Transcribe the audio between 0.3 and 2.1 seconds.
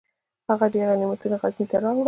هغه ډیر غنیمتونه غزني ته راوړل.